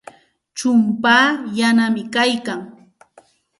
[0.57, 1.27] Chumpaa
[1.57, 2.59] yanami kaykan.